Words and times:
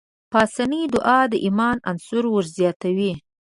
پاسنۍ 0.31 0.83
دعا 0.93 1.19
د 1.31 1.33
ايمان 1.45 1.77
عنصر 1.89 2.23
ورزياتوي. 2.29 3.13